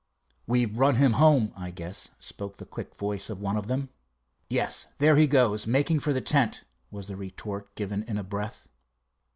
"We've 0.47 0.75
run 0.79 0.95
him 0.95 1.11
home, 1.13 1.53
I 1.55 1.69
guess," 1.69 2.09
spoke 2.17 2.57
the 2.57 2.65
quick 2.65 2.95
voice 2.95 3.29
of 3.29 3.39
one 3.39 3.55
of 3.55 3.67
them. 3.67 3.89
"Yes, 4.49 4.87
there 4.97 5.15
he 5.15 5.27
goes, 5.27 5.67
making 5.67 5.99
for 5.99 6.11
the 6.11 6.21
tent," 6.21 6.63
was 6.89 7.05
the 7.05 7.15
retort 7.15 7.75
given 7.75 8.01
in 8.07 8.17
a 8.17 8.23
breath. 8.23 8.67